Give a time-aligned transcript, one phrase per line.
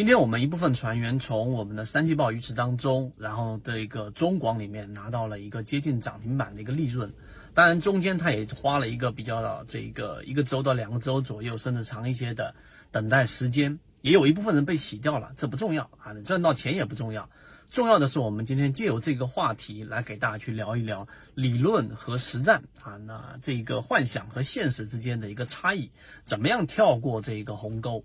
[0.00, 7.12] 今天我们一部分船员从我们的三季报鱼池当中，然后的一个中广里面拿到了一个接近涨停板的一个利润，
[7.52, 12.54] 当然中间他也花了一个比较这个一个周到两个周左右，甚至长一些的
[12.90, 17.28] 等待时间，也有一部分人被洗掉了，这不重要啊，赚到钱也不重要，
[17.70, 25.90] 重要的是我们今天借由这个话题来给大家去聊一聊理论和实战啊，那这个幻想和现实之间的一个差异，
[26.24, 28.02] 怎么样跳过这个鸿沟。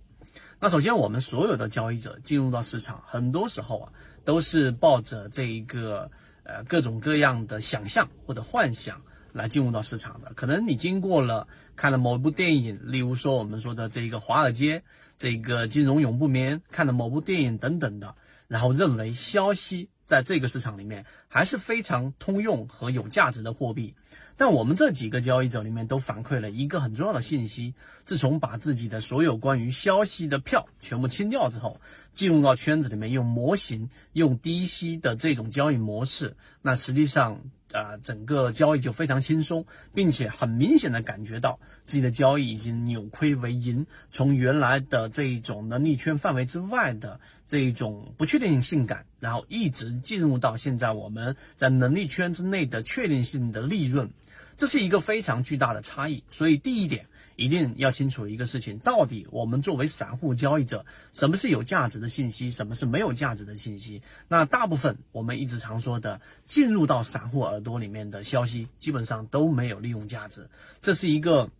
[0.59, 3.91] 那首先，我们所有的交易者进入到市场，很多时候啊，
[4.23, 6.09] 都是抱着这一个
[6.43, 9.01] 呃各种各样的想象或者幻想
[9.33, 10.33] 来进入到市场的。
[10.33, 14.83] 可能你经过了看了某部电影，例如说我们说的这个华尔街，
[15.17, 18.15] 这个金融永不眠，看了某部电影等等的，
[18.47, 23.95] 然后认为消息在这个市场里面还是非常通用和有价值的货币。
[24.37, 27.73] 但我们这几个交易者里面都反馈了一个很重要的信息：
[28.03, 31.79] 自从把自己的所有关于消息的票全部清掉之后，
[32.13, 37.39] 进入到圈子里面用模型、用低息的这种交易模式，那实际上
[37.71, 54.11] 啊，整个交易就非常轻松，并且很明显的感觉到自己的交易已经扭亏为盈，从原来的这一种能力圈范围之外的这一种不确定性感，然后一直进入到现在我们在能力圈之内的确定性的利润。
[54.57, 64.01] 这是一个非常巨大的差异，所以第一点一定要清楚一个事情：到底我们作为散户交易者，什么是有价值的信息，什么是没有价值的信息？
[64.27, 70.49] 那大部分我们一直常说的进入到散户耳朵里面的消息，基本上都没有利用价值。
[70.81, 71.51] 这是一个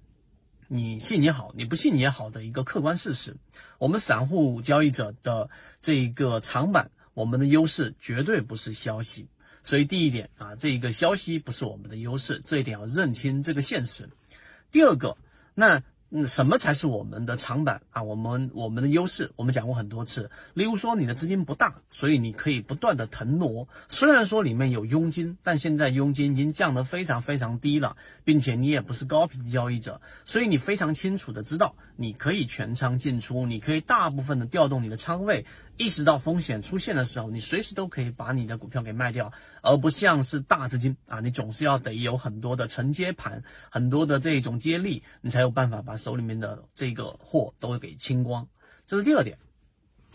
[0.67, 3.35] 你信也好，你不信也好的一个客观事实。
[3.77, 5.50] 我们散户交易者的
[5.81, 9.27] 这一个长板，我们的优势绝对不是消息。
[9.63, 14.07] 所以第一点啊，这一个消息不是我们的优势，这一点要认清这个现实。
[14.71, 15.17] 第二个，
[15.55, 15.81] 那
[16.23, 18.01] 什么才是我们的长板啊？
[18.01, 20.29] 我们我们的优势，我们讲过很多次。
[20.53, 23.67] 例如说，你的资金不大，所以你可以不断的腾挪。
[23.89, 35.45] 虽然说里面有佣金，但现在佣金已经降得非常非常低了，并且你也不是高频交易者，所以你非常清楚的知道，你可以全仓进出，你可以大部分的调动你的仓位。
[35.77, 48.47] 意识到风险出现的时候，你随时都可以把你的股票给卖掉，而不像是大资金啊，你总是要得有很多的承接盘，很多的这种接力，你才有办法把手里面的这个货都会给清光。
[48.85, 49.39] 这是第二点，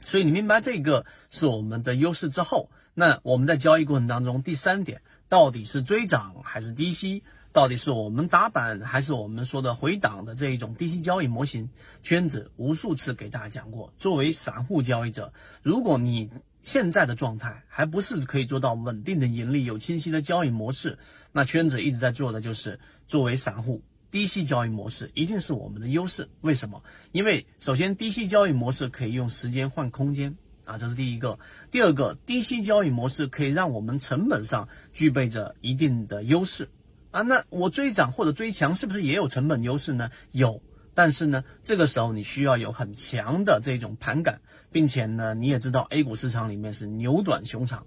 [0.04, 7.24] 所以你明白这个是我们的优势之后，那我们在交易过程当中，第三点到底是追涨还是低吸？
[7.52, 11.68] 到底是我们打板还是我们说的回档的这一种低息交易模型？
[12.00, 16.30] 圈子无数次给大家讲过，作为散户交易者，如果你
[16.62, 20.96] 现在的状态还不是可以做到稳定的盈利、有清晰的交易模式，
[21.32, 26.28] 那圈子一直在做的就是作为散户低息交易模式一定是我们的优势。
[26.41, 26.82] 为什么？
[27.12, 31.38] 因为首先低息交易模式可以用时间换空间啊，这是第一个。
[31.71, 36.69] 第二个，低息交易模式可以让我们成本上具备着一定的优势。
[37.10, 40.10] 啊，那我追涨或者追强是不是也有成本优势呢？
[40.31, 40.62] 有，
[40.94, 44.41] 但是呢，这个时候你需要有很强的这种盘感，
[44.71, 47.84] 并且呢，你也知道 A 股市场里面是牛短熊长，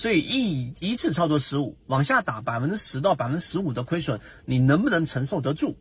[0.00, 5.76] 所以一一次操作失误，往下打百分之十到百分之十五的亏损，你能不能承受得住？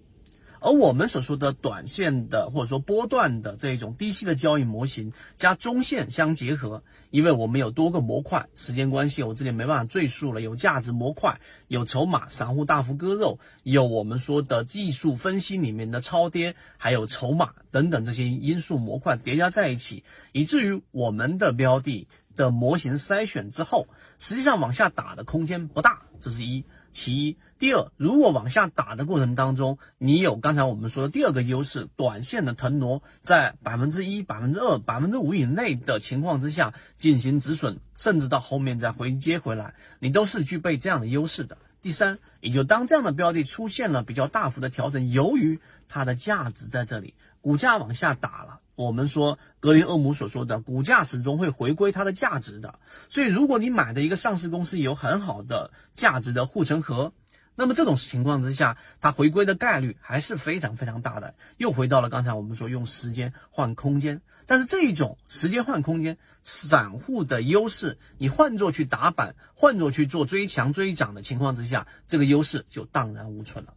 [0.60, 10.42] 而我们所说的短线的或者说波段的这种低息的交易模型，加中线相结合，因为我们有多个模块，时间关系我这里没办法赘述了。
[10.42, 20.04] 有价值模块，有筹码，散户大幅割肉，有我们说的技术分析里面的超跌，还有筹码等等这些因素模块叠加在一起，
[20.34, 22.10] 以至于我们的标的
[22.40, 26.64] 的模型筛选之后，实际上往下打的空间不大，这是一。
[26.92, 41.58] 其一，第二，如果往下打的过程当中，你有刚才我们说的第二个优势，短线的腾挪在百分之一、百分之二、百分之五以内的情况之下进行止损，甚至到后面再回接回来，你都是具备这样的优势的。
[41.82, 45.60] 第三，也就当这样的标的出现了比较大幅的调整，由于
[45.90, 48.59] 它的价值在这里，股价往下打了。
[48.80, 52.80] 我们说格林厄姆所说的，股价始终会回归它的价值的。
[53.10, 57.12] 所以，如果你买的一个上市公司有很好的价值的护城河，
[57.56, 61.36] 那么这种情况之下，它回归的概率还是非常非常大的。
[61.58, 73.74] 又回到了刚才我们说用时间换空间，但是这一种时间换空间，散户的优势，你换做去打板，换做去做追强追涨的情况之下，这个优势就荡然无存了。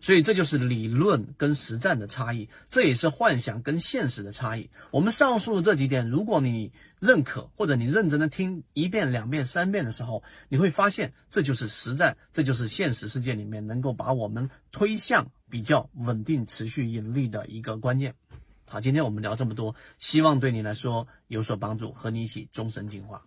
[0.00, 4.70] 所以这就是理论跟实战的差异，这也是幻想跟现实的差异。
[4.90, 18.14] 我们上述的这几点，如果你认可或者你认真的听一遍、两遍、三遍的时候，你会发现这就是实战，这就是现实世界里面能够把我们推向比较稳定、持续盈利的一个关键。
[18.68, 23.22] 好，今天我们聊这么多，希望对你来说有所帮助，和你一起终身进化。